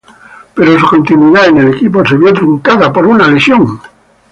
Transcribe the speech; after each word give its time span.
Pero 0.55 0.79
su 0.79 0.87
continuidad 0.87 1.49
en 1.49 1.57
el 1.59 1.75
equipo 1.75 2.03
se 2.03 2.17
vio 2.17 2.33
truncada 2.33 2.91
por 2.91 3.05
una 3.05 3.27
lesión. 3.27 3.79